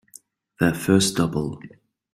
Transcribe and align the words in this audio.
Their 0.59 0.73
first 0.73 1.15
double. 1.15 1.61